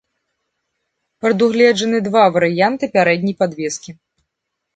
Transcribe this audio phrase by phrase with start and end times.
[1.23, 3.91] Прадугледжаны два варыянты пярэдняй падвескі.